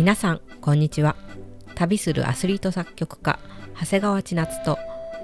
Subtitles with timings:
[0.00, 1.14] 皆さんこんにちは。
[1.74, 3.38] 旅するアスリート作曲家
[3.78, 4.78] 長谷川千夏と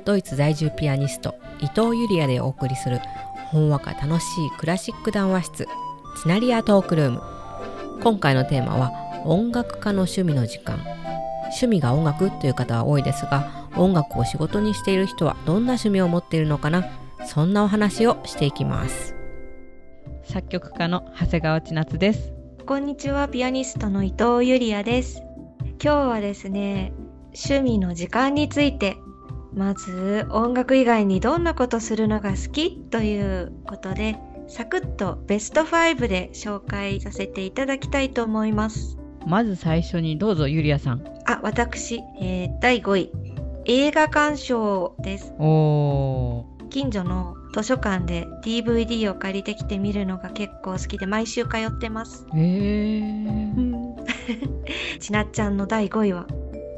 [0.04, 3.00] ドイツ在住ピアニスト伊藤ゆりやでお送りする
[3.46, 5.66] ほんわか楽しいクラシック談話室
[6.22, 7.22] チナリアトークルーム。
[8.02, 8.92] 今回のテーマは
[9.24, 10.78] 音楽家の趣味の時間。
[11.44, 16.84] 趣味が音楽という方は多いですが音楽を仕事にしている人はどんな趣味を持っているのかな
[17.24, 19.14] そんなお話をしていきます。
[20.24, 22.35] 作曲家の長谷川千夏です。
[22.66, 25.22] こんにちは、ピアニストの伊藤ゆりやです。
[25.80, 26.92] 今日はですね、
[27.26, 28.96] 趣味の時間について、
[29.54, 32.76] まず音楽以外にどんなことするのが好き？
[32.90, 38.98] ということで、サクッとベスト5で紹介させていただきたいと思います。
[39.24, 43.12] まず最初にどうぞゆりやさんあ、私、えー第5位、
[43.66, 45.32] 映画鑑賞です。
[45.38, 52.26] お近所の図書館で DVD を借りてきて見るのが結構好きで毎週通ってます。
[52.32, 52.38] ー。
[52.38, 53.52] へえ
[54.98, 56.26] ちなっちゃんの第5位は？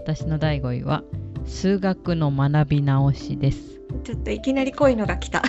[0.04, 1.02] 私の第5位は
[1.44, 3.80] 数学の学び直しです。
[4.04, 5.42] ちょっといきなり濃いのが来た。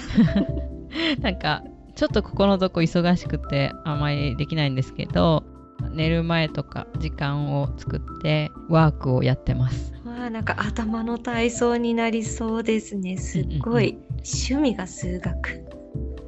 [1.21, 1.63] なんか
[1.95, 5.43] ちょっとここのとこ忙しくてあまりできないんですけど
[5.91, 9.93] 寝る前とか時間を作ってワークをやってます
[10.29, 13.17] なんか頭の体操になりそうですね。
[13.17, 15.63] すっごい趣味が数学。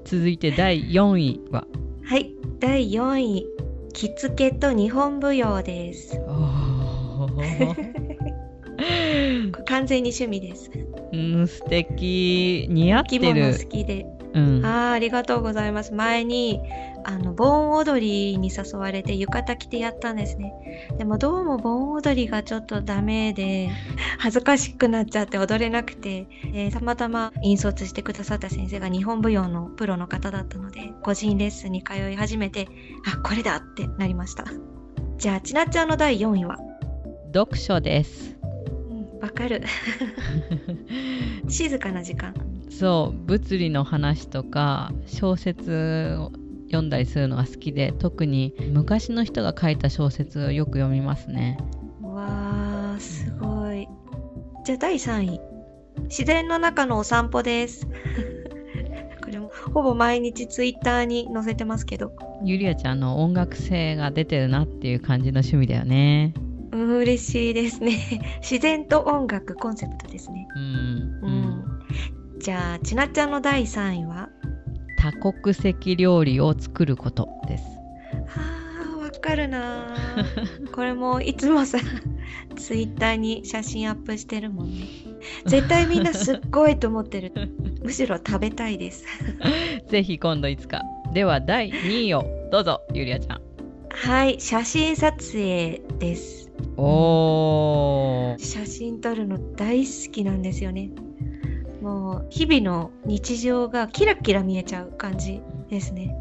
[0.05, 1.67] 続いて第4位は？
[2.03, 3.45] はい、第4位、
[3.93, 6.19] 着付けと日本舞踊です。
[9.65, 10.71] 完全に趣味です。
[11.13, 14.05] うん素敵似合って着物る好きで。
[14.33, 15.93] うんああ、ありがとうございます。
[15.93, 16.61] 前に、
[17.03, 17.99] あの、盆踊
[18.33, 20.53] りに誘われて浴衣着てやったんですね。
[20.97, 23.69] でもどうも盆踊りがちょっとダメで、
[24.19, 32.67] 恥ずかしくなっちゃって踊れなくて、えーたまたま引率してくださった先生が日本舞踊のプロの方だったので、個人レッスンに通い始めて、
[33.05, 34.45] あ、これだってなりました。
[35.17, 36.57] じゃあ、ちなっちゃんの第4位は？
[37.33, 38.30] 読書ですうん
[39.21, 39.61] わかる。
[41.47, 42.33] 静かな時間。
[42.69, 46.31] そう物理の話とか小説を
[46.65, 51.57] 読んだりするのが好きで特に昔の人が書いた小説をよく読みますね
[52.01, 53.87] わー、すごい。
[54.65, 55.39] じゃあ第3位。
[56.03, 57.87] 自然の中のお散歩です。
[59.23, 62.13] これもほぼ毎日ツイッターに載せてますけど。
[62.43, 66.33] ゆりあちゃんの音楽性が出てるなっていう感じの趣味だよね
[66.71, 68.21] うん、嬉しいですね。
[68.41, 70.47] 自然と音楽コンセプトですね。
[70.55, 71.63] うん、ううんん。
[72.39, 74.29] じゃあ、ちなっちゃんの第3位は？
[74.97, 77.63] 多国籍料理を作ることです
[78.37, 81.79] あー、わかるなー これもいつもさ、
[82.55, 84.85] ツイッターに写真アップしてるもんね。
[85.45, 87.31] 絶対みんなすっごいと思ってる。
[87.83, 89.05] むしろ食べたいです。
[89.89, 90.81] ぜひ今度いつか
[91.13, 93.41] では第2位をどうぞゆりあちゃん
[94.03, 96.49] はい、写真撮影です。
[96.75, 100.89] おー写真撮るの大好きなんですよね。
[101.83, 106.15] もう日々の日常がキラキラ見えちゃう感じですね。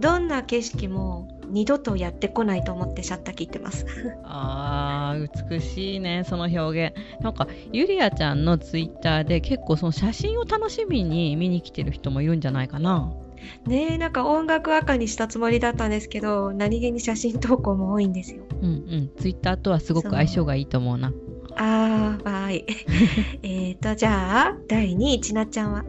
[0.00, 3.86] どんな景色も二度とやってこないと思ってシャッター切ってます。
[4.22, 13.14] あー美しいねその表現なんかゆりあちゃんのツイッターで結構その写真を楽しみに見に来てる人もいるんじゃないかな
[13.66, 18.44] ねえ、なんか音楽赤にしたつもりだったんですけど、何気に写真投稿も多いんですよ。
[18.62, 19.10] うんうん。
[19.16, 21.12] ツイッターとはすごく相性がいいと思うな。
[21.56, 22.64] あー、バイ。
[23.42, 25.84] えーと、じゃあ、第2位、ちなっちゃんは？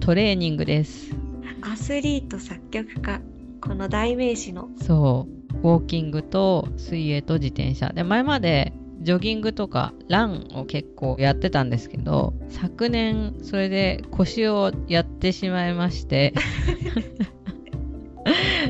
[0.00, 1.14] トレーニングです。
[1.62, 3.20] アスリート作曲家。
[3.60, 4.68] この代名詞の。
[4.76, 5.36] そう。
[5.68, 7.90] ウォーキングと水泳と自転車。
[7.92, 8.72] で前まで
[9.06, 16.34] ジョギングとかランを結構やってたんですけど昨年それで腰をやってしまいまして。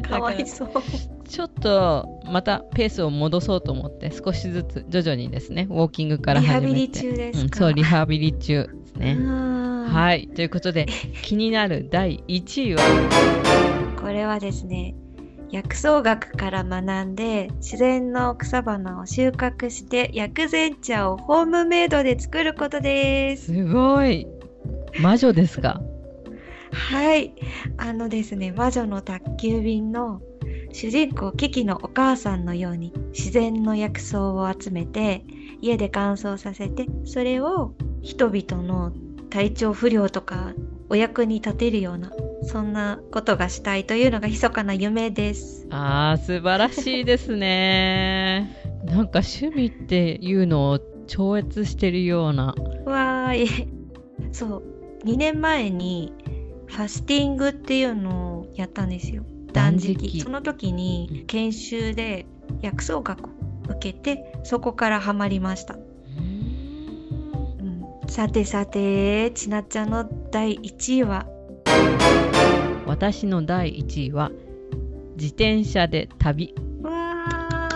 [0.06, 0.68] かわいそう。
[1.26, 6.74] ちょっとまたペースを戻そうと思って少しずつ徐々にですねウォーキングからリハ始めて。
[6.74, 9.16] ビリ中ですうん、か、そうリハビリ中ですね。
[9.16, 10.28] ははい。
[10.28, 10.84] ということで
[11.22, 13.96] 気になる第1位は？
[13.98, 14.94] これはですね
[15.56, 23.46] 薬草学から学んで自然の草花を収穫して薬膳茶をホームメイドで作ることです。
[23.46, 24.26] すごい。
[25.00, 25.80] 魔女ですか？
[26.72, 27.32] はい。
[27.78, 30.20] あのですね魔女の宅急便の
[30.72, 35.24] 主人公キキのお母さんのように自然の薬草を集めて
[35.62, 37.72] 家で乾燥させてそれを
[38.02, 38.92] 人々の
[39.30, 40.52] 体調不良とか
[40.88, 42.12] お役に立てるような
[42.42, 45.66] そんなことがしたいというのが密かな夢です。
[45.70, 52.54] あー素晴らしいですね なんか趣味っていうのを超越してるような
[52.84, 53.68] わーい。
[54.32, 54.62] そう。
[55.04, 56.12] 2年前に
[56.66, 59.24] ファスティングっていうのをやったんですよ。
[59.52, 60.20] 断食。
[60.20, 62.26] その時に研修で
[62.60, 63.30] 薬草学を
[63.70, 65.85] 受けてそこからハマりました、うん、
[68.08, 71.26] さてさてちなっちゃんの第1位は？
[72.86, 74.30] 私の第1位は
[75.16, 76.54] 自転車で旅。
[76.82, 77.66] わー。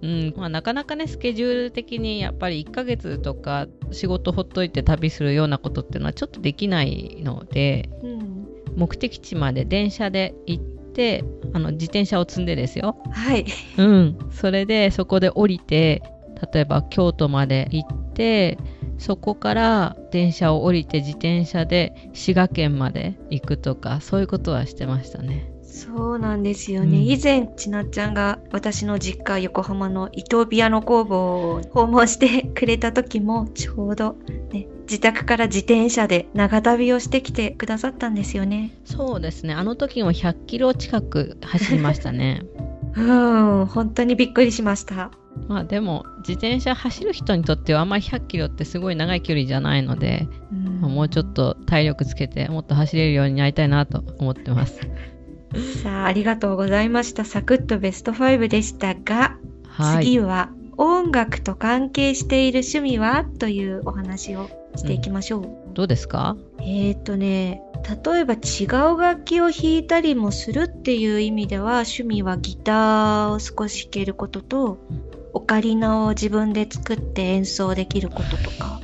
[0.00, 8.46] うんまあ、なかなかねスケジュール的にやっぱり1ヶ月とか仕事ほっといて旅するようなことっていうのはちょっとできないのでうん。
[8.76, 12.98] 目的地まで電車で行ってあの自転車を積んでですよ。
[13.10, 13.46] はい。
[13.78, 14.18] うん。
[14.30, 16.02] それでそこで降りて
[16.52, 18.58] 例えば京都まで行って
[18.98, 25.52] そこから電車を降りて自転車で滋賀県まで行くとかそういうことはしてましたね。
[25.62, 27.06] そうなんですよね、うん。
[27.06, 34.16] 以前ちなっちゃんが私の実家横浜の伊藤ピアノ工房を訪問してくれた時もちょうど、
[34.50, 38.72] ね、自宅から自転車で長旅をしてきてくださったんですよね。
[38.84, 39.54] そうですね。
[39.54, 42.42] あの時も100キロ近く走りましたね。
[42.96, 45.12] うん本当にびっくりしました
[45.46, 50.80] まあでも自転車走る人にとってはあんまり100キロってすごい長い距離じゃないので、うん。
[50.80, 54.80] まあもうちょっと体力つけてもっと走れるようになりたいなと思ってます。
[55.82, 57.24] さあありがとうございました。
[57.24, 59.36] サクッとベスト5でしたが、
[59.66, 60.04] はい。
[60.04, 66.36] 次は音楽と関係している趣味はというお話をしていきましょう、どうですか？
[66.60, 67.62] えーとね、
[68.04, 74.78] 例えば違う楽器を弾いたりもするっていう意味では趣味はギターを少し弾けることと、
[75.32, 78.80] オカリナを自分で作って演奏できることとか、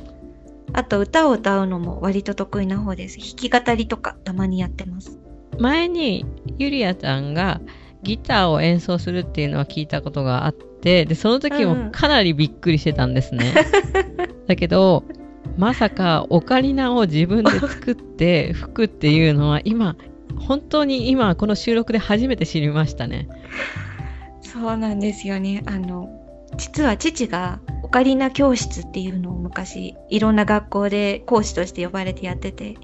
[0.73, 3.17] あと歌を歌うのも割と得意な方です。
[3.17, 5.19] 弾き語りとかたまにやってます。
[5.59, 6.25] 前に
[6.57, 7.61] ゆりあちゃんが
[8.03, 13.53] ギターを演奏するっていうのは聞いたことがあって、で、その時うんうんもかなりびっくりしてたんですね。
[14.47, 15.03] だけど、
[15.57, 19.95] まさかオカリナを自分で作って 吹くっていうのは今、
[20.37, 23.27] 本当に今この収録で初めて知りましたね。
[24.41, 25.63] そうなんですよね。
[25.65, 26.09] あの、
[26.57, 32.75] 実は父がオカリナ教室っていうのを昔いろんな学校で講師として呼ばれてやってて、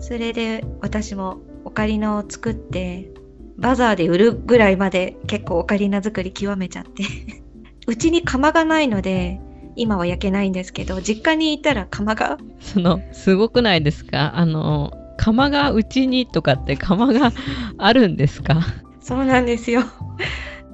[0.00, 3.10] それで私もオカリナを作って、
[3.58, 7.04] バザーで売るぐらいまで結構オカリナ作り極めちゃって。
[7.86, 9.40] うちに窯がないので、
[9.76, 14.36] 今は焼けないんですけど、実家にいたら窯が、その、すごくないですか？
[14.36, 17.32] あの、釜がうちにとかって釜が
[17.78, 18.60] あるんですか？
[19.00, 19.82] そうなんですよ。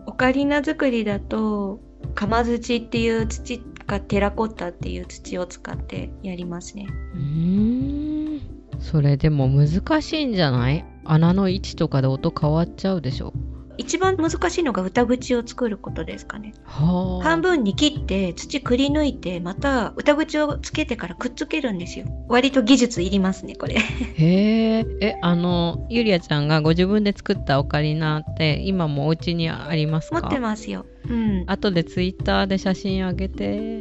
[0.06, 1.80] オカリナ作りだと、
[2.14, 6.86] 釜土っていう土かテラコッタっていう土を使ってやりますね。
[7.14, 8.40] うーん。
[8.80, 10.84] それでも難しいんじゃない？
[11.04, 13.32] 穴の位置とかで音変わっちゃうでしょ
[13.78, 16.52] 一番難しいのが歌口を作ることですかね。
[16.64, 17.24] はあ。
[17.24, 22.06] 半分に切って土くり抜いてまた歌口をつけてからくっつけるんですよ。
[22.28, 23.74] 割と技術いりますね、これ。
[23.76, 24.86] へえ。
[25.00, 30.20] え、あの、ゆりあちゃんがご自分で作ったオカリナって今もお家にありますか？
[30.20, 30.84] 持ってますよ。
[31.08, 31.44] うん。
[31.46, 33.80] 後でツイッターで写真あげて。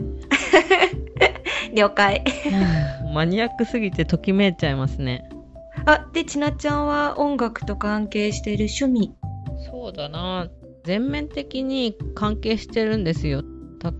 [1.73, 2.23] 了解。
[3.13, 5.29] マニアックすぎてときめいちゃいますね。
[5.85, 9.13] あ、で、ちなっちゃんは音楽と関係している趣味。
[9.69, 10.49] そうだな。
[10.83, 13.43] 全面的に関係してるんですよ。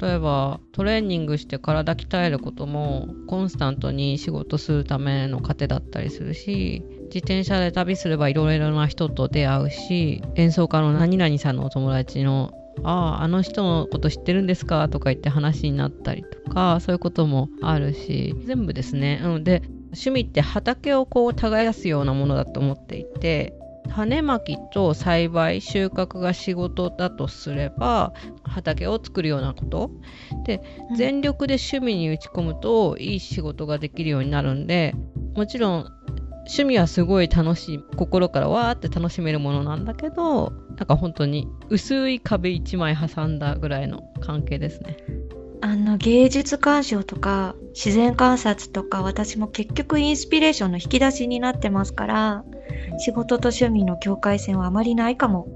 [0.01, 12.51] 例えばトレーニングして体鍛えることもコンスタントに仕事するための糧だったりするし自転車で旅すればいろいろな人と出会うし演奏家の何々さんのお友達の
[12.83, 23.53] あああの人のこと知ってるんですかとか言って話になったりとかそういうこともあるし全部ですね、うん、で趣味って畑をこう耕すようなものだと思っていて
[23.89, 29.91] 種まきと栽培収穫が仕事だとすれば畑を作るようなこと
[30.45, 34.93] でうん全力で趣味に打ち込むといい仕事ができるようになるんで
[35.35, 35.91] もちろん
[36.41, 44.97] 趣味はすごい楽しい心からわーって楽しめるものなんだけどなんか本当に薄い壁一枚挟んだぐらいの関係ですね。
[45.63, 52.43] あの、芸術鑑賞とか自然観察とか私も結局インスピレーションの引き出しになってますから、
[52.97, 55.47] 仕事と趣味の境界線はあまりないかも。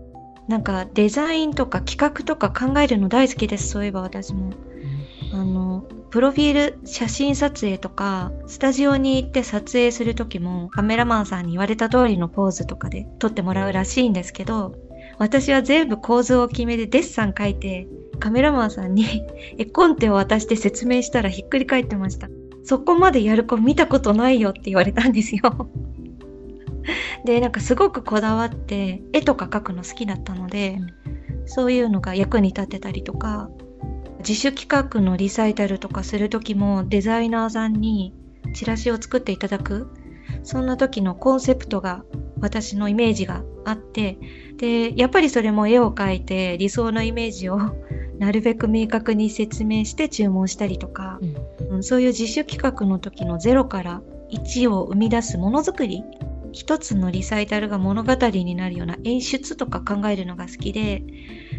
[0.48, 3.70] なんかデザインとか企画とか考えるの大好きです。
[3.70, 4.51] そういえば私も。
[5.34, 14.75] あの、プロフィール写真撮影とか、スタジオに行って撮影する時もカメラマンさんに言われた通りのポーズとかで撮ってもらうらしいんですけど、
[15.17, 17.88] 私は全部構図を決めてデッサン書いて、
[18.20, 19.05] カメラマンさんに
[19.58, 22.29] 絵コンテを渡して説明したらひっくり返ってました。
[22.63, 25.70] そこまでやる子見たことないよって言われたんですよ。
[27.25, 30.80] で、なんかすごくこだわって絵とか描くの好きだったので、
[31.46, 33.50] そういうのが役に立ってたりとか、
[34.20, 38.13] 自主企画のリサイタルとかする時もデザイナーさんに
[38.54, 39.92] チラシを作っていただく。
[40.44, 42.04] そんな時のコンセプトが
[42.39, 44.18] 私のイメージがあって、
[44.58, 47.60] で、やっぱりそれも絵を描いて理想のイメージを
[48.20, 51.20] なるべく明確に説明して注文したりとか、
[51.70, 54.01] うん、そういう自主企画の時の0から
[54.32, 56.04] 1を生み出すものづくり
[56.56, 61.04] 一つのリサイタルが物語になるような演出とか考えるのが好きで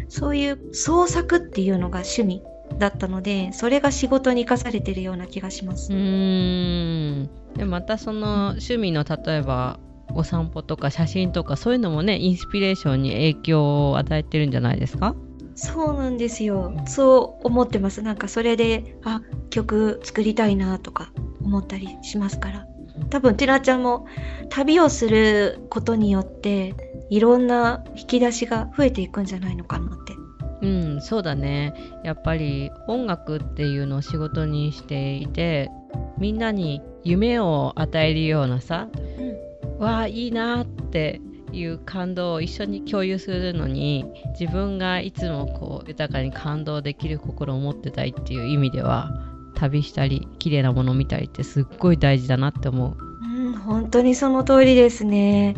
[0.09, 2.41] そういう創作っていうのが趣味
[2.79, 5.93] だったのでそれが仕事に生かされてるような気がします。
[5.93, 9.79] うんでまたその趣味の例えば
[10.15, 15.15] お散歩とか写真とかそういうのもねインスピレーションに影響を与えてるんじゃないですか？
[15.53, 16.73] そうなんですよ。
[16.87, 18.01] そう思ってます。
[18.01, 21.11] なんかそれで、あ、曲作りたいなとか
[21.41, 22.67] 思ったりしますから。
[23.09, 24.05] 多分、ティナちゃんも
[24.49, 26.75] 旅をすることによって、
[27.09, 30.13] いろんな引き出しが増えていくんじゃないのかなって。
[30.61, 31.73] うん、そうだね。
[32.03, 35.69] やっぱり音楽っていうのを仕事にしていて、
[36.17, 38.89] みんなに夢を与えるようなさ、
[39.19, 44.05] うん、わあ、いいなっていう感動を一緒に共有するのに
[44.39, 49.11] 自分がいつもこう豊かに感動できる心を持ってたいっていう意味では
[49.57, 52.97] 旅したり綺麗なものを見たりってすっごい大事だなって思う。
[53.39, 55.55] うん、本当にその通りですね。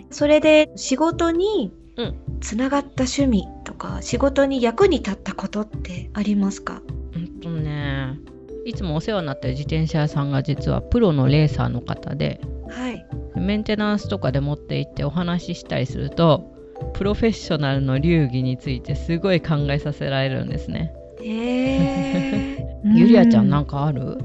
[0.00, 1.72] うん、それで仕事に
[2.40, 6.80] つながった趣味とか、仕事に役に立ったことってありますか？
[7.14, 8.18] うんとね
[8.64, 12.40] いつもお世話になってる自転車屋さんが実はプロのレーサーの方で、
[12.70, 13.06] はい、
[13.36, 16.50] メンテナンスとかで持って行ってお話ししたりすると
[16.94, 20.94] プロフェッショナルの流儀についてすごい考えさせられるんですね。
[21.22, 22.80] へえ。
[22.84, 24.18] ゆりあちゃんなんかある？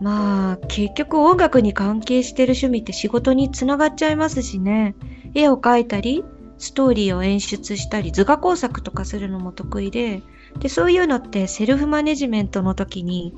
[0.00, 4.94] まあ結局音楽に関係してる趣味って仕事につながっちゃいますしね
[5.34, 6.24] 絵を描いたり
[6.58, 10.22] ストーリーを演出したり図画工作とかするのも得意で
[10.58, 13.34] でそういうのってセルフマネジメントの時に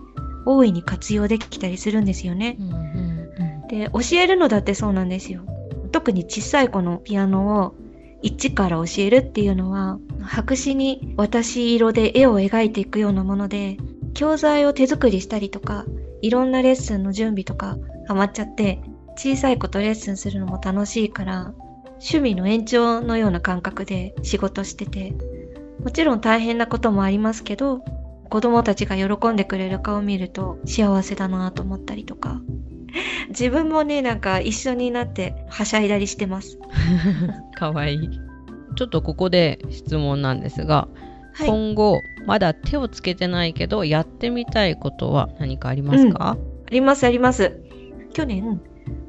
[0.46, 2.56] 大いに活用できたりするんですよね。
[2.58, 2.74] うんう
[3.08, 3.12] ん
[3.68, 5.46] で、教えるのだってそうなんですよ。
[5.92, 7.74] 特に小さい子のピアノを
[8.22, 13.76] 一から教えるっていうのは、白紙に私色で絵を描いていくようなもので、
[14.14, 15.84] 教材を手作りしたりとか、
[16.22, 17.76] いろんなレッスンの準備とか
[18.06, 18.80] ハマっちゃって、
[19.16, 21.52] 小さい子とレッスンするのも楽しいから、
[21.94, 25.14] 趣味の延長のような感覚で仕事してて、
[25.82, 27.82] もちろん大変なこともありますけど、
[28.30, 32.40] 子供たちが喜んでくれる顔を見ると幸せだなと思ったりとか、
[33.28, 36.58] 自分もね、なんか一緒になってはしゃいだりしてます。
[37.54, 38.10] かわいい。
[38.74, 40.88] ちょっとここで質問なんですが、
[41.34, 47.60] はい、今後まだ手をつけてないけどやってみたいことは何かありますか、うん、ありますあります。
[48.14, 48.60] 去年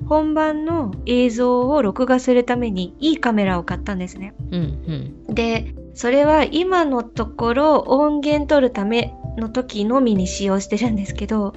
[0.05, 4.33] 本番の映像を録画するためにいいカメラを買ったんですね。
[4.51, 11.53] うんうん、でそれは今のところ音源撮るための時のみに使用してるんですけど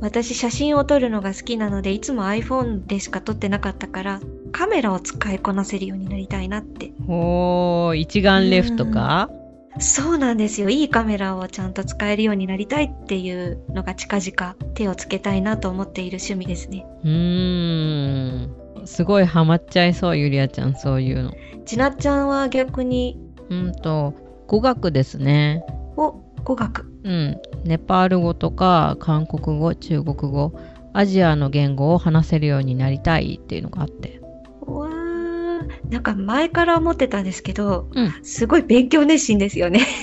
[0.00, 4.20] 私写真を撮るのが好きなのでいつも iPhone でしか撮ってなかったから
[4.52, 6.92] カメラを使いこなせるようになりたいなって。
[7.08, 9.30] おー一眼レフとか？
[9.78, 10.70] そうなんですよ。
[10.70, 16.86] いいカメラをちゃんと使えるようになりたいっていうのが近々手をつけたいなと思っている趣味ですね。
[17.04, 18.86] うーん。
[18.86, 21.32] すごいハマっちゃいそうゆりあちゃんそういうの。
[21.66, 23.18] ちなちゃんは逆に？
[23.50, 24.14] うんと
[24.46, 25.62] 語学ですね。
[25.96, 26.12] お
[26.42, 30.52] 語学うん、ネパール語とか韓国語中国語
[30.92, 34.20] アジアの言語を話せるようになりたいっていうのがあって。
[34.62, 35.90] わー。
[35.90, 39.86] なんか前から思ってたんですけど、うん、すごい勉強熱心ですよね。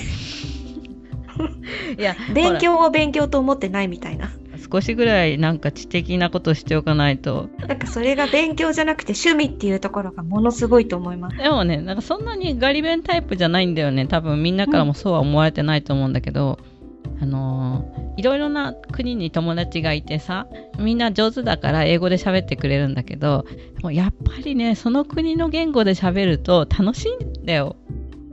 [1.98, 4.30] いや 勉強を勉強と思ってないみたいな。
[4.72, 7.50] 少しぐらいなんか知的なことしておかないと。
[7.58, 11.36] なんかそれが勉強じゃなくて趣味っていうところがものすごいと思います。
[11.36, 14.06] でもねなんかそんなにガリ勉タイプじゃないんだよね。
[14.06, 16.73] 多分みんなからもそうは思われてないと思うんだけど、うん
[17.20, 20.46] あのいろいろな国に友達がいてさ
[20.78, 23.46] みんな上手だから英語で喋ってくれるんだけど
[23.82, 27.76] もうやっぱりねその国の言語で喋ると楽しいんだよ。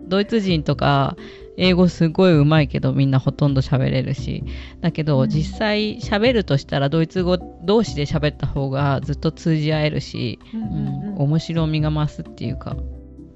[0.07, 1.15] ドイツ人とか
[1.57, 4.43] 英語すごい上手いけどみんなほとんど喋れるし。
[4.81, 10.65] だけど、うん、実際喋るとしたらドイツ語同士で喋った方がずっと通じ合えるし、うん、う
[11.11, 12.75] ん、面白みが増すっていうか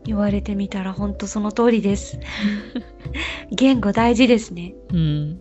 [0.05, 2.19] 言われてみたら本当その通りです。
[3.51, 4.73] 言語大事ですね。
[4.93, 5.39] うん。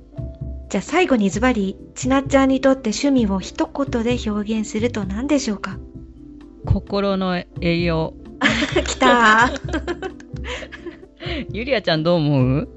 [0.71, 5.79] じゃあ最後にズバリちなっちゃんにとって趣味を一言で表現すると何でしょうか？
[6.65, 8.15] 心の栄養。
[8.87, 9.51] きた
[11.53, 12.69] ゆりあちゃんどう思う？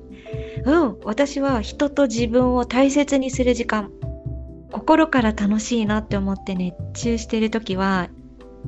[0.65, 3.91] うん私は人と自分を大切にする時間。
[4.71, 8.09] 心から楽しいなって思って熱中してる時は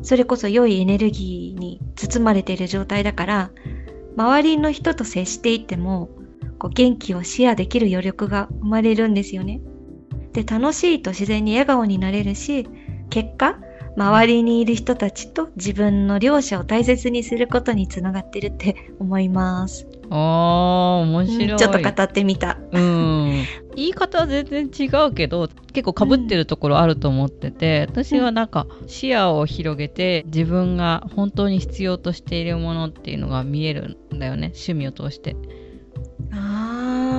[0.01, 3.51] それこそ良いエネルギーに包まれている状態だから、
[4.15, 6.09] 周りの人と接していても、
[6.57, 9.61] こう元気をシェアできる余力が生まれるんですよね。
[10.33, 12.67] で、楽しいと自然に笑顔になれるし、
[13.09, 13.59] 結果、
[13.99, 19.85] 周りにいる人たちと自分の両者を大切にすることにつながってるって思います。
[20.09, 22.57] あー面白い、うんちょっと語ってみた。
[22.71, 35.35] うん言い方は全然違うけど結構かぶってるところあると思ってて、私はなんか視野を広げて自分が本当に必要としているものっていうのが見えるんだよね趣味を通して。
[36.31, 37.18] あ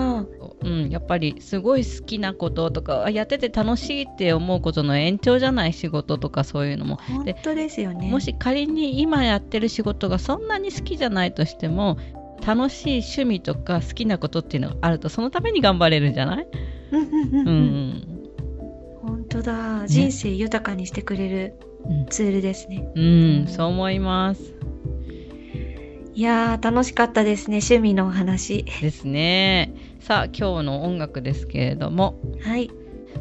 [0.63, 8.11] うん、やっぱりすごい好きなこととかあやってて楽しいって思うことの延長じゃない仕事とかそういうのもあ、本当ですよね。
[8.11, 11.99] もし仮に今やってる仕事がそんなに好きじゃないとしても
[12.47, 16.47] 楽しい趣味とか好きなことっていうのがあるとそのために頑張れるんじゃない？
[16.93, 18.07] うん
[19.03, 19.87] 本当だ。
[19.87, 22.87] 人生豊かにしてくれるうんツールですね。
[22.95, 24.55] うん、そう思います。
[26.21, 27.61] いやー、楽しかったですね。
[27.61, 28.65] 趣味のお話。
[28.83, 29.75] ですね。
[30.01, 32.71] さあ今日の音楽ですけれどもはい。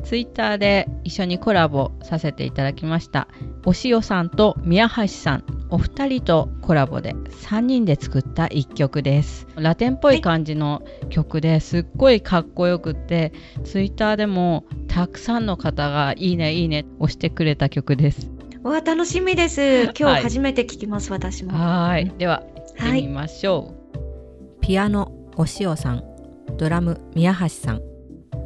[0.03, 3.29] ツイッターで一緒にコラボさせていただきました
[3.65, 13.31] おしおさんと宮橋さんお二人とコラボで3人で作った一曲ですラテンっぽい感じの曲ですっごいかっこよくって、
[13.63, 18.29] ツイッターでもたくさんの方がいいねいいね押してくれた曲です
[18.61, 19.93] わあ、楽しみです。
[19.97, 21.53] 今はい日初めて聞きます、私も。
[21.53, 23.73] はーいでは行ってみましょ
[24.61, 26.03] ピアノお塩さん。
[26.57, 27.81] ドラム宮橋さん。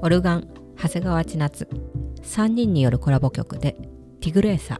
[0.02, 0.48] オルガン
[0.78, 1.68] 長谷川千夏。
[2.22, 3.76] 3人によるコラボ曲で
[4.22, 4.80] 「ティグレーサ」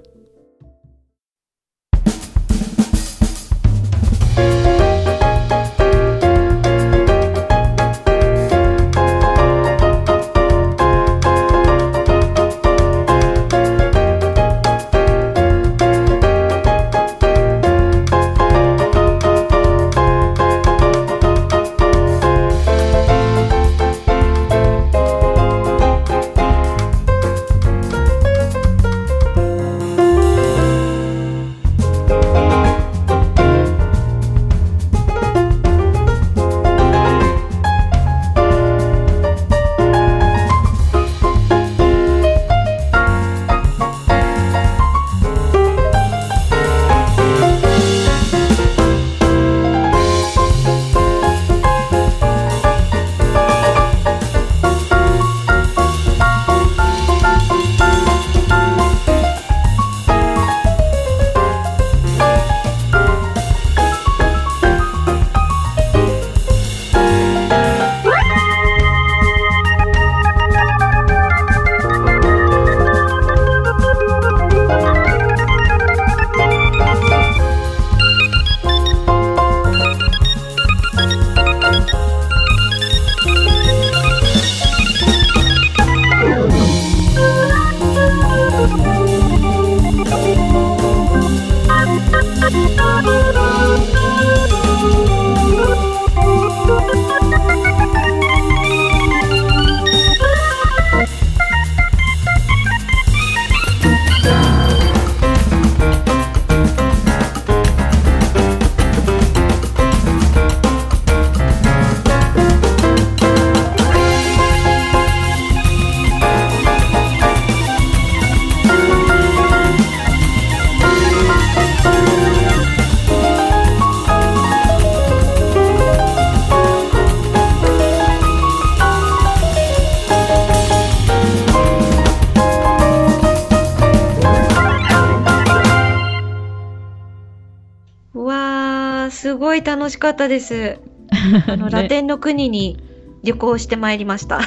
[139.84, 140.80] 楽しかったです。
[141.46, 142.82] あの、ねラテンの国に
[143.22, 144.40] 旅行してまいりました。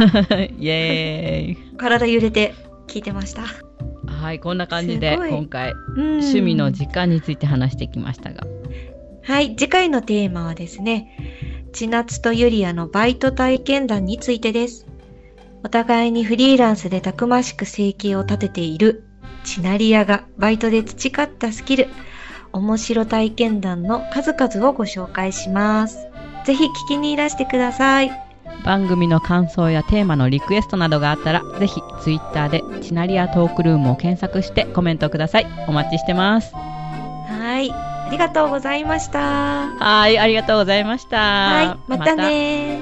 [0.58, 2.54] イエーイ 体揺れて
[2.86, 3.42] 聞いてました。
[4.06, 8.46] はいこんな感じで今回うん趣味の時間について話してきましたが
[9.22, 11.14] はい、次回のテーマはですね、
[11.72, 14.86] 千夏とユリアのバイト体験談についてです。
[15.62, 19.04] お互いにフリーランスでたくましく生計を立てている
[19.44, 21.88] チナリアがバイトで培ったスキル、
[22.52, 26.08] 面白体験談の数々をご紹介します。
[26.44, 28.30] ぜひ聞きにいらしてください。
[28.64, 39.68] 番組の感想やテーマのリクエストなどがあったらぜひツイッターでチナリアトークルームを検索してコメントくださいお待ちしてますはい、ありがとうございました。
[39.68, 42.80] はいありがとうございましたはい、またね